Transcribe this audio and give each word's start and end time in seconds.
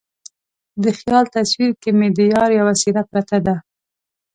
د 0.83 0.85
خیال 0.99 1.25
تصویر 1.35 1.71
کې 1.81 1.89
مې 1.97 2.09
د 2.17 2.19
یار 2.33 2.49
یوه 2.59 2.73
څیره 2.81 3.03
پرته 3.11 3.37
ده 3.45 3.55